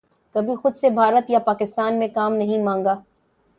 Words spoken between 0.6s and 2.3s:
خود سے بھارت یا پاکستان میں